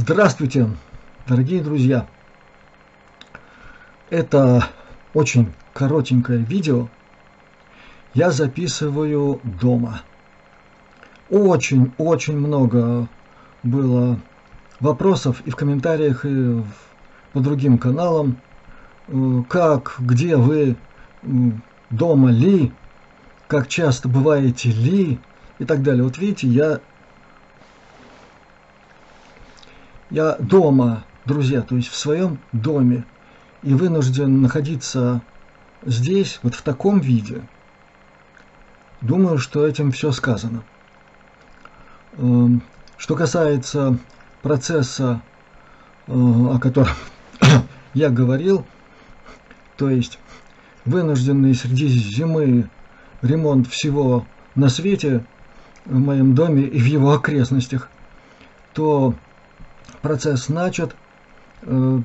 [0.00, 0.70] Здравствуйте,
[1.26, 2.06] дорогие друзья!
[4.10, 4.64] Это
[5.12, 6.86] очень коротенькое видео
[8.14, 10.02] я записываю дома.
[11.30, 13.08] Очень-очень много
[13.64, 14.20] было
[14.78, 16.62] вопросов и в комментариях, и
[17.32, 18.36] по другим каналам,
[19.08, 20.76] э, как, где вы,
[21.90, 22.70] дома ли,
[23.48, 25.18] как часто бываете ли
[25.58, 26.04] и так далее.
[26.04, 26.80] Вот видите, я
[30.10, 33.04] Я дома, друзья, то есть в своем доме,
[33.62, 35.20] и вынужден находиться
[35.84, 37.42] здесь, вот в таком виде.
[39.02, 40.62] Думаю, что этим все сказано.
[42.16, 42.62] Эм,
[42.96, 43.98] что касается
[44.42, 45.20] процесса,
[46.06, 46.94] э, о котором
[47.94, 48.64] я говорил,
[49.76, 50.18] то есть
[50.86, 52.70] вынужденный среди зимы
[53.20, 55.24] ремонт всего на свете
[55.84, 57.90] в моем доме и в его окрестностях,
[58.72, 59.14] то
[60.08, 60.96] процесс начат,
[61.64, 62.00] э,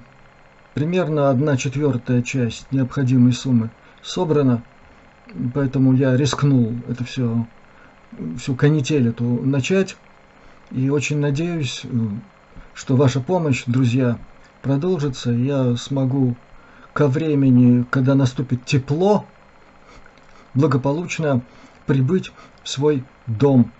[0.73, 3.69] примерно 1 четвертая часть необходимой суммы
[4.01, 4.61] собрана,
[5.53, 7.47] поэтому я рискнул это все,
[8.37, 9.95] всю канитель эту начать.
[10.71, 11.87] И очень надеюсь, э,
[12.73, 14.17] что ваша помощь, друзья,
[14.61, 16.35] продолжится, я смогу
[16.91, 19.25] ко времени, когда наступит тепло,
[20.53, 21.41] благополучно
[21.85, 23.71] прибыть в свой дом.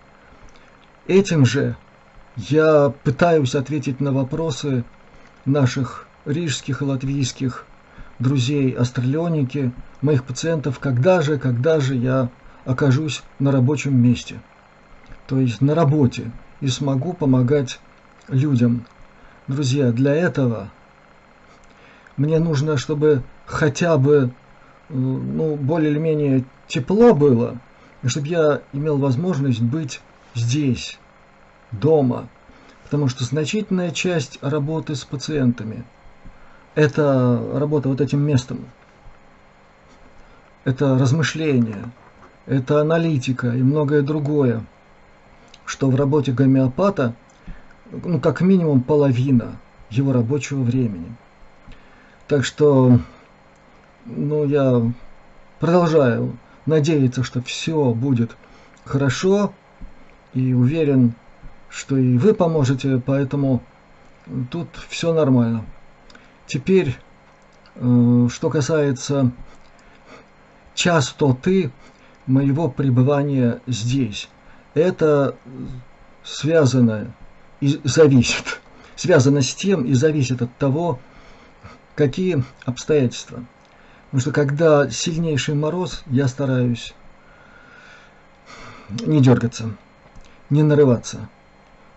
[1.08, 1.76] Этим же
[2.36, 4.84] я пытаюсь ответить на вопросы
[5.46, 7.66] наших рижских и латвийских
[8.20, 12.30] друзей астралионики, моих пациентов, когда же, когда же я
[12.66, 14.40] окажусь на рабочем месте,
[15.28, 17.80] то есть на работе, и смогу помогать
[18.30, 18.86] людям.
[19.48, 20.70] Друзья, для этого
[22.16, 24.32] мне нужно, чтобы хотя бы
[24.90, 27.58] э, ну, более или менее тепло было,
[28.02, 30.00] и чтобы я имел возможность быть
[30.36, 31.00] здесь,
[31.74, 32.28] дома,
[32.84, 35.84] потому что значительная часть работы с пациентами–
[36.76, 38.66] это работа вот этим местом,
[40.64, 41.92] это размышление,
[42.46, 44.64] это аналитика и многое другое,
[45.66, 47.14] что в работе гомеопата,
[47.92, 49.58] ну, как минимум половина
[49.90, 51.16] его рабочего времени.
[52.28, 53.00] Так что,
[54.06, 54.82] ну, я
[55.60, 58.36] продолжаю надеяться, что все будет
[58.86, 59.54] хорошо
[60.34, 61.14] и уверен,
[61.74, 63.64] что и вы поможете, поэтому
[64.52, 65.66] тут все нормально.
[66.46, 66.96] Теперь,
[67.76, 69.32] э, что касается
[70.76, 71.72] частоты
[72.28, 74.30] моего пребывания здесь,
[74.76, 75.36] это
[76.24, 77.12] связано
[77.60, 78.62] и зависит,
[78.96, 81.00] связано с тем и зависит от того,
[81.96, 83.44] какие обстоятельства.
[84.06, 86.94] Потому что когда сильнейший мороз, я стараюсь
[88.90, 89.76] не дергаться,
[90.52, 91.30] не нарываться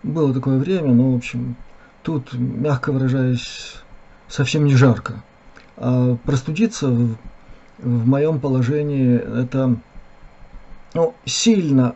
[0.03, 1.55] было такое время, но, в общем,
[2.03, 3.75] тут, мягко выражаясь,
[4.27, 5.23] совсем не жарко.
[5.77, 7.17] А простудиться в,
[7.79, 9.77] в моем положении это
[10.93, 11.95] ну, сильно,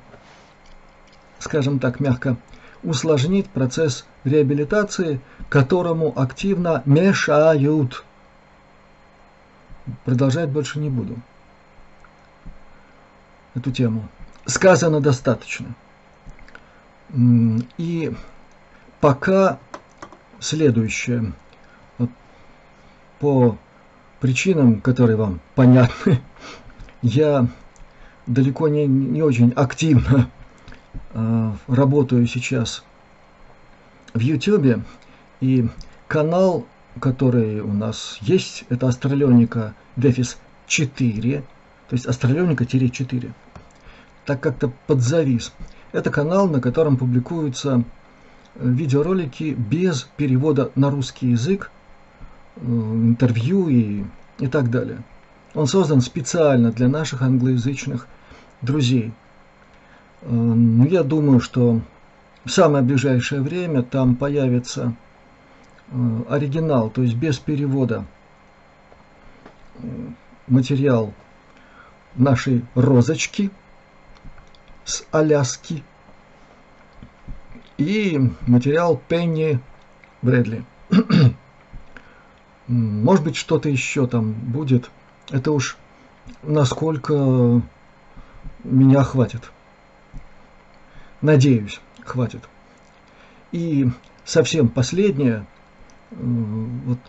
[1.39, 2.37] скажем так, мягко
[2.83, 8.03] усложнит процесс реабилитации, которому активно мешают.
[10.05, 11.17] Продолжать больше не буду
[13.55, 14.07] эту тему.
[14.45, 15.67] Сказано достаточно.
[17.13, 18.13] И
[18.99, 19.59] пока
[20.39, 21.33] следующее.
[23.19, 23.57] По
[24.19, 26.21] причинам, которые вам понятны,
[27.01, 27.47] я
[28.25, 30.29] далеко не, не очень активно
[31.13, 32.83] э, работаю сейчас
[34.13, 34.83] в YouTube.
[35.39, 35.67] И
[36.07, 36.65] канал,
[36.99, 41.41] который у нас есть, это Астралионика Дефис 4,
[41.89, 43.31] то есть Астралионика-4.
[44.25, 45.53] Так как-то подзавис.
[45.91, 47.83] Это канал, на котором публикуются
[48.55, 51.69] э, видеоролики без перевода на русский язык,
[52.55, 54.03] э, интервью и,
[54.39, 54.99] и так далее.
[55.53, 58.07] Он создан специально для наших англоязычных
[58.61, 59.11] друзей.
[60.21, 61.81] Э, ну, я думаю, что
[62.45, 64.93] в самое ближайшее время там появится
[66.29, 68.05] оригинал, то есть без перевода
[70.47, 71.13] материал
[72.15, 73.51] нашей розочки–
[74.91, 75.83] с Аляски
[77.77, 79.59] и материал Пенни
[80.21, 80.65] Брэдли.
[82.67, 84.91] Может быть, что-то еще там будет.
[85.29, 85.77] Это уж
[86.43, 87.61] насколько
[88.65, 89.49] меня хватит.
[91.21, 92.41] Надеюсь, хватит.
[93.53, 93.89] И
[94.25, 95.45] совсем последнее,
[96.11, 96.99] вот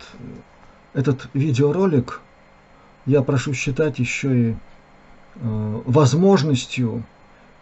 [0.93, 2.21] этот видеоролик
[3.05, 4.55] я прошу считать еще и
[5.35, 7.03] э, возможностью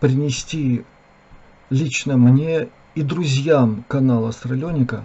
[0.02, 0.84] принести
[1.70, 5.04] лично мне и друзьям канала Астралёника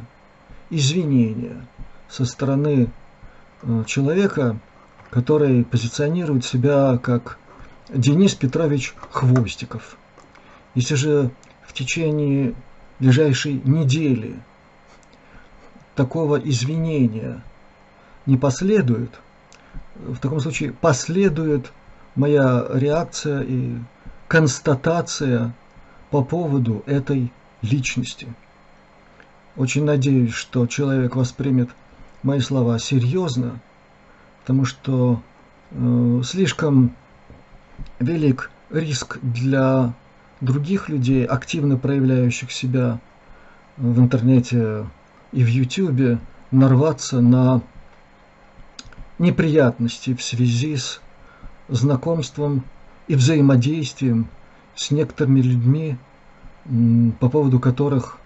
[0.70, 1.64] извинения
[2.08, 2.90] со стороны
[3.62, 4.58] э, человека,
[5.10, 7.38] который позиционирует себя как
[7.90, 9.96] Денис Петрович Хвостиков.
[10.75, 11.31] Если же
[11.62, 12.54] в течение
[12.98, 14.34] ближайшей недели
[15.94, 17.43] такого извинения
[18.25, 19.10] не последует,
[19.94, 21.70] в таком случае последует
[22.14, 23.75] моя реакция и
[24.28, 25.55] констатация
[26.11, 27.32] по поводу этой
[27.62, 28.28] личности.
[29.56, 31.70] Очень надеюсь, что человек воспримет
[32.23, 33.61] мои слова серьезно,
[34.40, 35.23] потому что
[35.70, 36.94] э, слишком
[37.99, 39.94] велик риск для
[40.40, 42.99] других людей, активно проявляющих себя
[43.76, 44.87] в интернете
[45.32, 46.19] и в Ютубе,
[46.50, 47.62] нарваться на
[49.19, 51.00] неприятности в связи с
[51.69, 52.64] знакомством
[53.08, 54.29] и взаимодействием
[54.75, 55.97] с некоторыми людьми,
[57.20, 58.19] по поводу которых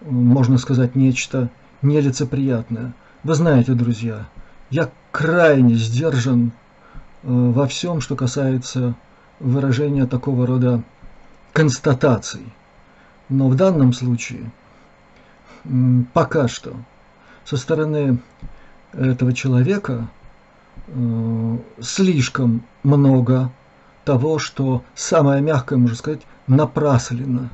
[0.00, 1.50] можно сказать нечто
[1.82, 2.92] нелицеприятное.
[3.24, 4.26] Вы знаете, друзья,
[4.70, 6.50] я крайне сдержан э,
[7.24, 8.94] во всем, что касается
[9.40, 10.82] выражения такого рода
[11.52, 12.52] констатаций.
[13.28, 14.50] Но в данном случае
[16.12, 16.76] пока что
[17.44, 18.18] со стороны
[18.92, 20.08] этого человека
[20.86, 23.50] э, слишком много
[24.08, 27.50] того, что самое мягкое, можно сказать, напраслено.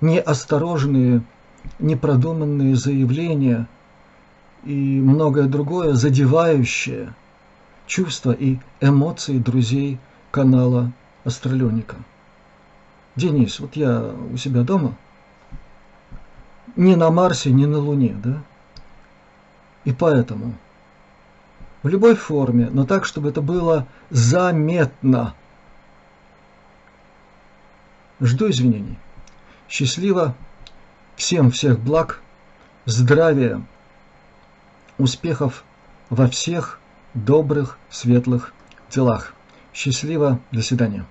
[0.00, 1.20] Неосторожные,
[1.78, 3.68] непродуманные заявления
[4.64, 7.12] и многое другое, задевающее
[7.86, 9.98] чувства и эмоции друзей
[10.30, 10.92] канала
[11.24, 11.96] Астралёника.
[13.16, 14.96] Денис, вот я у себя дома,
[16.74, 18.38] ни на Марсе, ни на Луне, да?
[19.84, 20.54] И поэтому
[21.82, 25.34] в любой форме, но так, чтобы это было заметно.
[28.20, 28.98] Жду извинений.
[29.68, 30.34] Счастливо.
[31.16, 32.22] Всем всех благ,
[32.86, 33.60] здравия,
[34.96, 35.64] успехов
[36.08, 36.78] во всех
[37.12, 38.54] добрых, светлых
[38.90, 39.34] делах.
[39.74, 40.40] Счастливо.
[40.50, 41.04] До свидания.